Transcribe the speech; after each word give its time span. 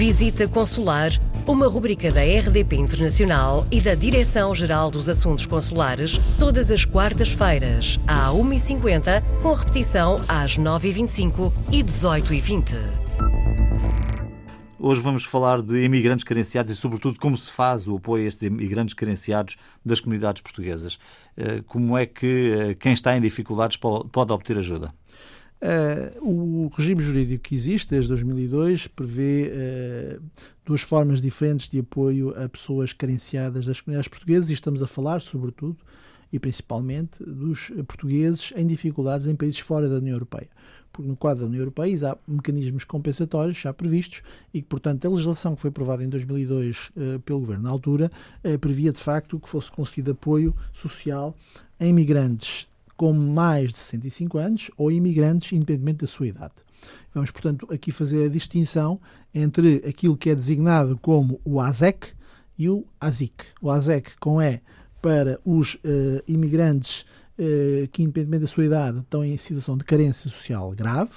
Visita 0.00 0.48
Consular, 0.48 1.10
uma 1.46 1.68
rubrica 1.68 2.10
da 2.10 2.22
RDP 2.22 2.74
Internacional 2.76 3.66
e 3.70 3.82
da 3.82 3.94
Direção-Geral 3.94 4.90
dos 4.90 5.10
Assuntos 5.10 5.44
Consulares, 5.44 6.18
todas 6.38 6.70
as 6.70 6.86
quartas-feiras, 6.86 8.00
à 8.06 8.30
1h50, 8.30 9.22
com 9.42 9.52
repetição 9.52 10.24
às 10.26 10.56
9h25 10.56 11.52
e 11.70 11.84
18h20. 11.84 12.76
Hoje 14.78 15.00
vamos 15.02 15.26
falar 15.26 15.60
de 15.60 15.84
imigrantes 15.84 16.24
carenciados 16.24 16.72
e, 16.72 16.76
sobretudo, 16.76 17.20
como 17.20 17.36
se 17.36 17.52
faz 17.52 17.86
o 17.86 17.96
apoio 17.96 18.24
a 18.24 18.28
estes 18.28 18.44
imigrantes 18.44 18.94
carenciados 18.94 19.58
das 19.84 20.00
comunidades 20.00 20.40
portuguesas. 20.40 20.98
Eh, 21.36 21.62
como 21.66 21.98
é 21.98 22.06
que 22.06 22.54
eh, 22.58 22.74
quem 22.74 22.94
está 22.94 23.14
em 23.14 23.20
dificuldades 23.20 23.76
pode 23.76 24.32
obter 24.32 24.56
ajuda? 24.56 24.94
Uh, 25.62 26.64
o 26.64 26.68
regime 26.68 27.02
jurídico 27.02 27.42
que 27.42 27.54
existe 27.54 27.90
desde 27.90 28.08
2002 28.08 28.86
prevê 28.86 29.52
uh, 29.52 30.22
duas 30.64 30.80
formas 30.80 31.20
diferentes 31.20 31.68
de 31.68 31.80
apoio 31.80 32.30
a 32.42 32.48
pessoas 32.48 32.94
carenciadas 32.94 33.66
das 33.66 33.78
comunidades 33.78 34.08
portuguesas 34.08 34.48
e 34.48 34.54
estamos 34.54 34.82
a 34.82 34.86
falar, 34.86 35.20
sobretudo 35.20 35.76
e 36.32 36.38
principalmente, 36.38 37.22
dos 37.22 37.70
portugueses 37.86 38.54
em 38.56 38.66
dificuldades 38.66 39.26
em 39.26 39.34
países 39.34 39.58
fora 39.58 39.86
da 39.86 39.96
União 39.96 40.14
Europeia. 40.14 40.48
Porque 40.90 41.08
no 41.08 41.16
quadro 41.16 41.40
da 41.40 41.48
União 41.48 41.60
Europeia 41.60 42.10
há 42.10 42.16
mecanismos 42.26 42.84
compensatórios 42.84 43.58
já 43.58 43.72
previstos 43.72 44.22
e 44.54 44.62
que, 44.62 44.68
portanto, 44.68 45.04
a 45.04 45.10
legislação 45.10 45.54
que 45.54 45.60
foi 45.60 45.68
aprovada 45.68 46.02
em 46.02 46.08
2002 46.08 46.76
uh, 46.76 46.92
eh, 46.96 47.18
pelo 47.18 47.40
Governo 47.40 47.64
na 47.64 47.70
altura 47.70 48.10
previa, 48.60 48.92
de 48.92 49.00
facto, 49.00 49.38
que 49.38 49.48
fosse 49.48 49.70
concedido 49.70 50.12
apoio 50.12 50.54
social 50.72 51.36
a 51.78 51.86
imigrantes 51.86 52.70
com 53.00 53.14
mais 53.14 53.70
de 53.70 53.78
65 53.78 54.36
anos 54.36 54.70
ou 54.76 54.92
imigrantes, 54.92 55.54
independentemente 55.54 56.00
da 56.00 56.06
sua 56.06 56.26
idade. 56.26 56.52
Vamos, 57.14 57.30
portanto, 57.30 57.66
aqui 57.72 57.90
fazer 57.90 58.26
a 58.26 58.28
distinção 58.28 59.00
entre 59.34 59.76
aquilo 59.88 60.18
que 60.18 60.28
é 60.28 60.34
designado 60.34 60.98
como 60.98 61.40
o 61.42 61.62
ASEC 61.62 62.08
e 62.58 62.68
o 62.68 62.84
ASIC. 63.00 63.42
O 63.62 63.70
ASEC 63.70 64.10
com 64.20 64.42
E 64.42 64.60
para 65.00 65.40
os 65.46 65.76
uh, 65.76 66.22
imigrantes 66.28 67.06
uh, 67.38 67.88
que, 67.90 68.02
independentemente 68.02 68.42
da 68.42 68.48
sua 68.48 68.66
idade, 68.66 68.98
estão 68.98 69.24
em 69.24 69.34
situação 69.38 69.78
de 69.78 69.84
carência 69.84 70.30
social 70.30 70.70
grave 70.72 71.14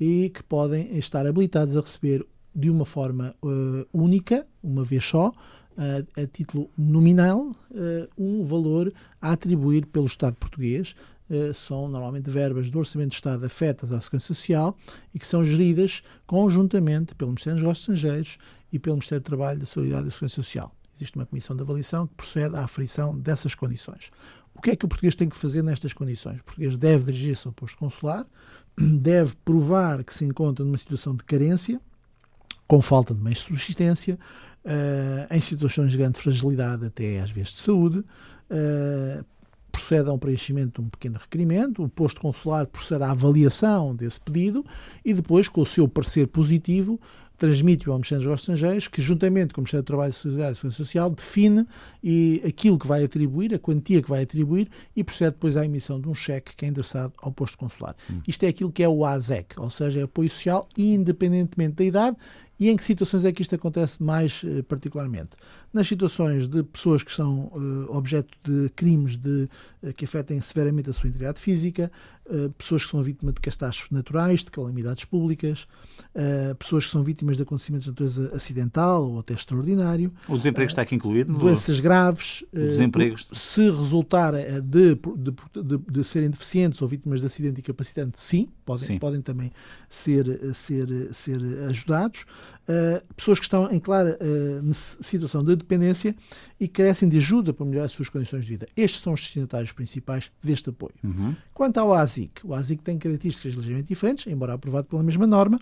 e 0.00 0.28
que 0.28 0.42
podem 0.42 0.98
estar 0.98 1.24
habilitados 1.24 1.76
a 1.76 1.82
receber 1.82 2.26
de 2.52 2.68
uma 2.68 2.84
forma 2.84 3.32
uh, 3.40 3.86
única, 3.92 4.44
uma 4.60 4.82
vez 4.82 5.04
só, 5.04 5.30
a, 5.76 6.22
a 6.22 6.26
título 6.26 6.70
nominal, 6.76 7.54
um 8.18 8.42
valor 8.42 8.92
a 9.20 9.32
atribuir 9.32 9.86
pelo 9.86 10.06
Estado 10.06 10.36
português 10.36 10.94
eh, 11.32 11.52
são 11.54 11.88
normalmente 11.88 12.28
verbas 12.28 12.70
do 12.70 12.78
Orçamento 12.78 13.10
de 13.10 13.14
Estado 13.14 13.46
afetas 13.46 13.90
à 13.90 13.98
Segurança 13.98 14.26
Social 14.26 14.76
e 15.14 15.18
que 15.18 15.26
são 15.26 15.42
geridas 15.42 16.02
conjuntamente 16.26 17.14
pelo 17.14 17.30
Ministério 17.30 17.56
dos 17.56 17.62
Negócios 17.62 17.88
Estrangeiros 17.88 18.38
e 18.70 18.78
pelo 18.78 18.96
Ministério 18.96 19.22
do 19.22 19.24
Trabalho, 19.24 19.58
da 19.58 19.64
Solidariedade 19.64 20.08
e 20.08 20.08
da 20.08 20.12
Segurança 20.12 20.34
Social. 20.34 20.76
Existe 20.94 21.16
uma 21.16 21.24
comissão 21.24 21.56
de 21.56 21.62
avaliação 21.62 22.06
que 22.06 22.14
procede 22.16 22.54
à 22.54 22.64
aferição 22.64 23.18
dessas 23.18 23.54
condições. 23.54 24.10
O 24.54 24.60
que 24.60 24.72
é 24.72 24.76
que 24.76 24.84
o 24.84 24.88
português 24.88 25.16
tem 25.16 25.26
que 25.26 25.36
fazer 25.36 25.62
nestas 25.62 25.94
condições? 25.94 26.40
O 26.40 26.44
português 26.44 26.76
deve 26.76 27.04
dirigir-se 27.04 27.46
ao 27.46 27.54
posto 27.54 27.78
consular, 27.78 28.26
deve 28.76 29.34
provar 29.42 30.04
que 30.04 30.12
se 30.12 30.26
encontra 30.26 30.62
numa 30.62 30.76
situação 30.76 31.16
de 31.16 31.24
carência, 31.24 31.80
com 32.72 32.80
falta 32.80 33.12
de 33.12 33.20
meios 33.20 33.40
de 33.40 33.44
subsistência, 33.44 34.18
uh, 34.64 35.34
em 35.34 35.42
situações 35.42 35.92
de 35.92 35.98
grande 35.98 36.18
fragilidade, 36.18 36.86
até 36.86 37.20
às 37.20 37.30
vezes 37.30 37.52
de 37.52 37.60
saúde, 37.60 37.98
uh, 37.98 39.22
procede 39.70 40.08
a 40.08 40.12
um 40.14 40.18
preenchimento 40.18 40.80
de 40.80 40.86
um 40.86 40.88
pequeno 40.88 41.18
requerimento, 41.18 41.84
o 41.84 41.88
posto 41.90 42.22
consular 42.22 42.66
procede 42.66 43.02
à 43.02 43.10
avaliação 43.10 43.94
desse 43.94 44.18
pedido 44.18 44.64
e 45.04 45.12
depois, 45.12 45.50
com 45.50 45.60
o 45.60 45.66
seu 45.66 45.86
parecer 45.86 46.26
positivo, 46.28 46.98
transmite-o 47.42 47.90
ao 47.90 47.98
Ministério 47.98 48.20
dos 48.20 48.26
Negócios 48.26 48.48
Estrangeiros, 48.48 48.88
que, 48.88 49.02
juntamente 49.02 49.52
com 49.52 49.60
o 49.60 49.62
Ministério 49.62 49.82
do 49.82 49.86
Trabalho, 49.86 50.12
Sociedade 50.12 50.52
e 50.52 50.54
Segurança 50.54 50.76
Social, 50.76 51.10
define 51.10 51.66
e, 52.02 52.40
aquilo 52.46 52.78
que 52.78 52.86
vai 52.86 53.02
atribuir, 53.02 53.52
a 53.52 53.58
quantia 53.58 54.00
que 54.00 54.08
vai 54.08 54.22
atribuir, 54.22 54.68
e 54.94 55.02
procede 55.02 55.32
depois 55.32 55.56
à 55.56 55.64
emissão 55.64 56.00
de 56.00 56.08
um 56.08 56.14
cheque 56.14 56.54
que 56.54 56.64
é 56.64 56.68
endereçado 56.68 57.12
ao 57.20 57.32
posto 57.32 57.58
consular. 57.58 57.96
Hum. 58.08 58.20
Isto 58.28 58.44
é 58.44 58.48
aquilo 58.48 58.70
que 58.70 58.82
é 58.82 58.88
o 58.88 59.04
ASEC, 59.04 59.58
ou 59.60 59.68
seja, 59.70 60.00
é 60.00 60.02
apoio 60.04 60.30
social 60.30 60.68
independentemente 60.78 61.74
da 61.74 61.84
idade. 61.84 62.16
E 62.62 62.70
em 62.70 62.76
que 62.76 62.84
situações 62.84 63.24
é 63.24 63.32
que 63.32 63.42
isto 63.42 63.56
acontece 63.56 64.00
mais 64.00 64.42
eh, 64.44 64.62
particularmente? 64.62 65.30
nas 65.72 65.88
situações 65.88 66.46
de 66.46 66.62
pessoas 66.62 67.02
que 67.02 67.12
são 67.12 67.50
uh, 67.54 67.96
objeto 67.96 68.36
de 68.44 68.68
crimes 68.70 69.16
de, 69.16 69.48
uh, 69.82 69.92
que 69.94 70.04
afetem 70.04 70.40
severamente 70.40 70.90
a 70.90 70.92
sua 70.92 71.08
integridade 71.08 71.40
física, 71.40 71.90
uh, 72.26 72.50
pessoas 72.50 72.84
que 72.84 72.90
são 72.90 73.02
vítimas 73.02 73.34
de 73.34 73.40
catástrofes 73.40 73.90
naturais, 73.90 74.44
de 74.44 74.50
calamidades 74.50 75.04
públicas, 75.04 75.66
pessoas 76.58 76.84
que 76.84 76.90
são 76.90 77.02
vítimas 77.02 77.38
de 77.38 77.42
acontecimentos 77.42 77.84
de 77.84 77.90
natureza 77.90 78.36
acidental 78.36 79.10
ou 79.10 79.20
até 79.20 79.32
extraordinário. 79.32 80.12
O 80.28 80.36
desemprego 80.36 80.68
está 80.68 80.82
aqui 80.82 80.94
incluído? 80.94 81.32
Doenças 81.32 81.80
graves. 81.80 82.44
Desempregos. 82.52 83.26
Se 83.32 83.70
resultar 83.70 84.34
de, 84.60 84.94
de, 84.94 84.94
de, 84.94 85.78
de, 85.90 86.04
serem 86.04 86.28
deficientes 86.28 86.82
ou 86.82 86.88
vítimas 86.88 87.20
de 87.20 87.26
acidente 87.26 87.60
incapacitante, 87.60 88.20
sim, 88.20 88.48
podem, 88.64 88.86
sim. 88.86 88.98
podem 88.98 89.22
também 89.22 89.50
ser, 89.88 90.54
ser, 90.54 91.14
ser 91.14 91.40
ajudados. 91.70 92.26
Pessoas 93.16 93.38
que 93.38 93.44
estão 93.44 93.70
em 93.70 93.80
clara 93.80 94.18
situação 94.72 95.42
de 95.44 95.56
dependência 95.56 96.14
e 96.60 96.68
carecem 96.68 97.08
de 97.08 97.18
ajuda 97.18 97.52
para 97.52 97.66
melhorar 97.66 97.86
as 97.86 97.92
suas 97.92 98.08
condições 98.08 98.44
de 98.44 98.50
vida. 98.50 98.66
Estes 98.76 99.00
são 99.00 99.12
os 99.12 99.20
destinatários 99.20 99.72
principais 99.72 100.30
deste 100.42 100.70
apoio. 100.70 100.94
Uhum. 101.02 101.34
Quanto 101.52 101.78
ao 101.78 101.92
ASIC, 101.92 102.44
o 102.44 102.54
ASIC 102.54 102.82
tem 102.82 102.98
características 102.98 103.54
ligeiramente 103.54 103.88
diferentes, 103.88 104.26
embora 104.26 104.54
aprovado 104.54 104.86
pela 104.86 105.02
mesma 105.02 105.26
norma. 105.26 105.58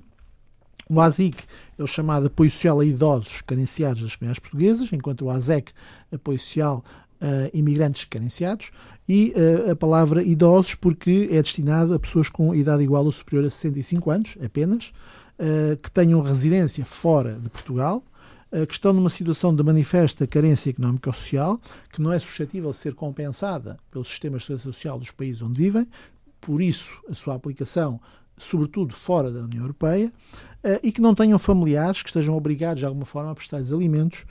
O 0.88 1.00
ASIC 1.00 1.44
é 1.78 1.82
o 1.82 1.86
chamado 1.86 2.26
apoio 2.26 2.50
social 2.50 2.80
a 2.80 2.84
idosos 2.84 3.42
carenciados 3.42 4.02
das 4.02 4.16
comunidades 4.16 4.40
portuguesas, 4.40 4.92
enquanto 4.92 5.22
o 5.24 5.30
ASEC, 5.30 5.72
apoio 6.12 6.38
social 6.38 6.84
a 7.20 7.56
imigrantes 7.56 8.06
carenciados, 8.06 8.72
e 9.08 9.32
uh, 9.36 9.70
a 9.70 9.76
palavra 9.76 10.22
idosos 10.22 10.74
porque 10.74 11.28
é 11.30 11.42
destinado 11.42 11.94
a 11.94 11.98
pessoas 11.98 12.28
com 12.28 12.54
idade 12.54 12.82
igual 12.82 13.04
ou 13.04 13.12
superior 13.12 13.46
a 13.46 13.50
65 13.50 14.10
anos 14.10 14.38
apenas, 14.44 14.92
uh, 15.40 15.76
que 15.78 15.90
tenham 15.90 16.20
residência 16.20 16.84
fora 16.84 17.34
de 17.34 17.48
Portugal, 17.48 18.04
que 18.66 18.74
estão 18.74 18.92
numa 18.92 19.08
situação 19.08 19.54
de 19.54 19.62
manifesta 19.62 20.26
carência 20.26 20.70
económica 20.70 21.08
ou 21.08 21.14
social, 21.14 21.60
que 21.92 22.02
não 22.02 22.12
é 22.12 22.18
suscetível 22.18 22.72
de 22.72 22.78
ser 22.78 22.94
compensada 22.94 23.76
pelos 23.92 24.08
sistemas 24.08 24.40
de 24.40 24.46
segurança 24.46 24.64
social 24.64 24.98
dos 24.98 25.12
países 25.12 25.40
onde 25.40 25.62
vivem, 25.62 25.86
por 26.40 26.60
isso 26.60 26.98
a 27.08 27.14
sua 27.14 27.36
aplicação, 27.36 28.00
sobretudo 28.36 28.92
fora 28.92 29.30
da 29.30 29.44
União 29.44 29.62
Europeia, 29.62 30.12
e 30.82 30.90
que 30.90 31.00
não 31.00 31.14
tenham 31.14 31.38
familiares 31.38 32.02
que 32.02 32.08
estejam 32.08 32.36
obrigados 32.36 32.80
de 32.80 32.86
alguma 32.86 33.04
forma 33.04 33.30
a 33.30 33.34
prestar-lhes 33.36 33.72
alimentos, 33.72 34.26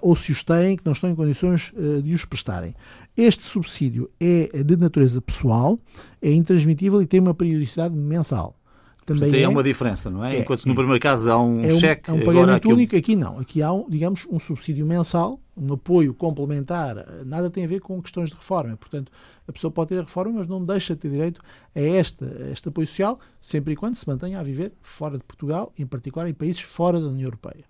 ou 0.00 0.16
se 0.16 0.32
os 0.32 0.42
têm, 0.42 0.74
que 0.78 0.86
não 0.86 0.92
estão 0.92 1.10
em 1.10 1.14
condições 1.14 1.74
de 2.02 2.14
os 2.14 2.24
prestarem. 2.24 2.74
Este 3.14 3.42
subsídio 3.42 4.10
é 4.18 4.62
de 4.62 4.76
natureza 4.78 5.20
pessoal, 5.20 5.78
é 6.22 6.32
intransmitível 6.32 7.02
e 7.02 7.06
tem 7.06 7.20
uma 7.20 7.34
periodicidade 7.34 7.94
mensal. 7.94 8.56
Também 9.04 9.22
Portanto, 9.22 9.40
é, 9.40 9.42
é 9.42 9.48
uma 9.48 9.62
diferença, 9.62 10.10
não 10.10 10.24
é? 10.24 10.36
é 10.36 10.40
Enquanto 10.40 10.64
no 10.66 10.74
primeiro 10.74 11.00
caso 11.00 11.30
há 11.30 11.40
um, 11.40 11.60
é 11.64 11.72
um 11.72 11.78
cheque. 11.78 12.08
É 12.08 12.12
um 12.12 12.20
pagamento 12.20 12.56
aquilo... 12.56 12.74
único, 12.74 12.96
aqui 12.96 13.16
não. 13.16 13.38
Aqui 13.38 13.62
há, 13.62 13.70
digamos, 13.88 14.26
um 14.30 14.38
subsídio 14.38 14.86
mensal, 14.86 15.40
um 15.56 15.72
apoio 15.72 16.14
complementar. 16.14 17.06
Nada 17.24 17.50
tem 17.50 17.64
a 17.64 17.68
ver 17.68 17.80
com 17.80 18.00
questões 18.00 18.30
de 18.30 18.36
reforma. 18.36 18.76
Portanto, 18.76 19.12
a 19.46 19.52
pessoa 19.52 19.70
pode 19.70 19.90
ter 19.90 19.98
a 19.98 20.02
reforma, 20.02 20.32
mas 20.38 20.46
não 20.46 20.64
deixa 20.64 20.94
de 20.94 21.00
ter 21.00 21.10
direito 21.10 21.40
a, 21.74 21.80
esta, 21.80 22.24
a 22.24 22.50
este 22.50 22.68
apoio 22.68 22.86
social, 22.86 23.18
sempre 23.40 23.74
e 23.74 23.76
quando 23.76 23.94
se 23.94 24.08
mantenha 24.08 24.40
a 24.40 24.42
viver 24.42 24.72
fora 24.80 25.18
de 25.18 25.24
Portugal, 25.24 25.72
em 25.78 25.86
particular 25.86 26.28
em 26.28 26.34
países 26.34 26.62
fora 26.62 27.00
da 27.00 27.06
União 27.06 27.26
Europeia. 27.26 27.64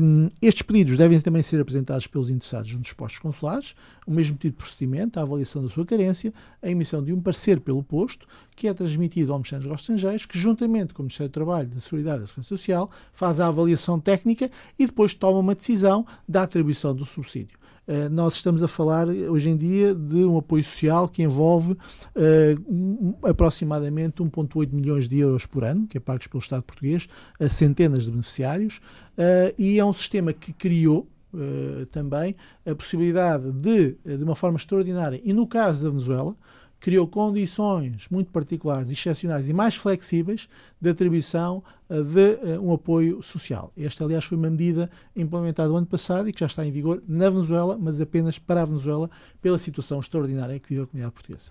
Um, 0.00 0.28
estes 0.40 0.62
pedidos 0.62 0.96
devem 0.96 1.20
também 1.20 1.42
ser 1.42 1.60
apresentados 1.60 2.06
pelos 2.06 2.30
interessados 2.30 2.72
nos 2.74 2.92
postos 2.92 3.20
consulares, 3.20 3.74
o 4.06 4.10
mesmo 4.12 4.36
tipo 4.36 4.56
de 4.56 4.64
procedimento, 4.64 5.18
a 5.18 5.22
avaliação 5.22 5.62
da 5.62 5.68
sua 5.68 5.84
carência, 5.84 6.32
a 6.62 6.70
emissão 6.70 7.02
de 7.02 7.12
um 7.12 7.20
parecer 7.20 7.58
pelo 7.60 7.82
posto, 7.82 8.26
que 8.54 8.68
é 8.68 8.74
transmitido 8.74 9.32
ao 9.32 9.38
Ministério 9.38 9.68
dos 9.68 9.80
Estrangeiros, 9.80 10.26
que 10.26 10.38
juntamente 10.38 10.94
com 10.94 11.02
o 11.02 11.04
Ministério 11.04 11.28
do 11.28 11.34
Trabalho, 11.34 11.68
da 11.68 11.80
Seguridade 11.80 12.18
e 12.18 12.20
da 12.20 12.26
Segurança 12.28 12.48
Social 12.48 12.90
faz 13.12 13.40
a 13.40 13.48
avaliação 13.48 13.98
técnica 13.98 14.48
e 14.78 14.86
depois 14.86 15.14
toma 15.14 15.40
uma 15.40 15.54
decisão 15.56 16.06
da 16.26 16.44
atribuição 16.44 16.87
do 16.92 17.04
subsídio. 17.04 17.58
Eh, 17.88 18.08
nós 18.10 18.34
estamos 18.34 18.62
a 18.62 18.68
falar 18.68 19.08
hoje 19.08 19.48
em 19.48 19.56
dia 19.56 19.94
de 19.94 20.22
um 20.24 20.36
apoio 20.36 20.62
social 20.62 21.08
que 21.08 21.22
envolve 21.22 21.72
uh, 21.72 23.26
aproximadamente 23.26 24.22
1,8 24.22 24.70
milhões 24.70 25.08
de 25.08 25.18
euros 25.18 25.46
por 25.46 25.64
ano, 25.64 25.86
que 25.86 25.96
é 25.96 26.00
pagos 26.00 26.26
pelo 26.26 26.42
Estado 26.42 26.62
português 26.62 27.08
a 27.40 27.48
centenas 27.48 28.04
de 28.04 28.10
beneficiários, 28.10 28.76
uh, 29.16 29.54
e 29.56 29.78
é 29.78 29.84
um 29.84 29.92
sistema 29.94 30.34
que 30.34 30.52
criou 30.52 31.08
uh, 31.32 31.86
também 31.86 32.36
a 32.66 32.74
possibilidade 32.74 33.50
de, 33.52 33.96
de 34.04 34.22
uma 34.22 34.36
forma 34.36 34.58
extraordinária, 34.58 35.18
e 35.24 35.32
no 35.32 35.46
caso 35.46 35.82
da 35.82 35.88
Venezuela, 35.88 36.36
criou 36.80 37.06
condições 37.06 38.06
muito 38.10 38.30
particulares, 38.30 38.90
excepcionais 38.90 39.48
e 39.48 39.52
mais 39.52 39.74
flexíveis 39.74 40.48
de 40.80 40.90
atribuição 40.90 41.62
eh, 41.88 42.02
de 42.02 42.38
eh, 42.42 42.58
um 42.58 42.72
apoio 42.72 43.22
social. 43.22 43.72
Esta, 43.76 44.04
aliás, 44.04 44.24
foi 44.24 44.38
uma 44.38 44.50
medida 44.50 44.90
implementada 45.16 45.72
o 45.72 45.76
ano 45.76 45.86
passado 45.86 46.28
e 46.28 46.32
que 46.32 46.40
já 46.40 46.46
está 46.46 46.64
em 46.64 46.70
vigor 46.70 47.02
na 47.08 47.28
Venezuela, 47.28 47.76
mas 47.80 48.00
apenas 48.00 48.38
para 48.38 48.62
a 48.62 48.64
Venezuela, 48.64 49.10
pela 49.42 49.58
situação 49.58 49.98
extraordinária 49.98 50.58
que 50.58 50.68
vive 50.68 50.82
a 50.82 50.86
comunidade 50.86 51.14
portuguesa. 51.14 51.50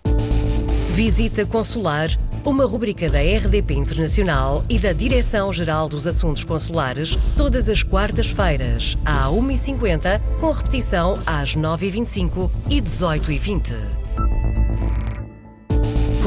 Visita 0.90 1.46
Consular, 1.46 2.08
uma 2.44 2.64
rubrica 2.64 3.08
da 3.08 3.20
RDP 3.20 3.74
Internacional 3.74 4.64
e 4.68 4.80
da 4.80 4.92
Direção-Geral 4.92 5.88
dos 5.88 6.08
Assuntos 6.08 6.42
Consulares, 6.42 7.16
todas 7.36 7.68
as 7.68 7.84
quartas-feiras, 7.84 8.96
à 9.04 9.28
1h50, 9.28 10.20
com 10.40 10.50
repetição 10.50 11.22
às 11.24 11.54
9h25 11.54 12.50
e 12.68 12.82
18h20. 12.82 13.97